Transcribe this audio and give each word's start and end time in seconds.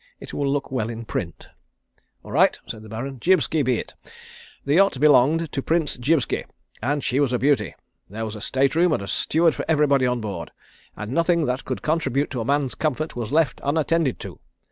It 0.19 0.33
will 0.33 0.49
look 0.51 0.71
well 0.71 0.89
in 0.89 1.05
print." 1.05 1.47
"All 2.23 2.31
right," 2.31 2.57
said 2.65 2.81
the 2.81 2.89
Baron, 2.89 3.19
"Jibski 3.19 3.61
be 3.63 3.77
it. 3.77 3.93
The 4.65 4.73
yacht 4.73 4.99
belonged 4.99 5.51
to 5.51 5.61
Prince 5.61 5.95
Jibski, 5.95 6.43
and 6.81 7.03
she 7.03 7.19
was 7.19 7.31
a 7.31 7.37
beauty. 7.37 7.75
There 8.09 8.25
was 8.25 8.35
a 8.35 8.41
stateroom 8.41 8.93
and 8.93 9.03
a 9.03 9.07
steward 9.07 9.53
for 9.53 9.63
everybody 9.67 10.07
on 10.07 10.19
board, 10.19 10.49
and 10.95 11.11
nothing 11.11 11.45
that 11.45 11.65
could 11.65 11.83
contribute 11.83 12.31
to 12.31 12.41
a 12.41 12.45
man's 12.45 12.73
comfort 12.73 13.15
was 13.15 13.31
left 13.31 13.61
unattended 13.63 14.19
to. 14.21 14.39